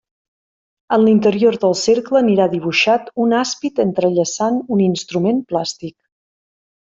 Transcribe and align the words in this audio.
En 0.95 1.03
l'interior 1.07 1.57
del 1.65 1.75
cercle 1.81 2.17
anirà 2.21 2.47
dibuixat 2.53 3.11
un 3.25 3.37
àspid 3.41 3.83
entrellaçant 3.85 4.59
un 4.77 4.83
instrument 4.87 5.43
plàstic. 5.53 5.97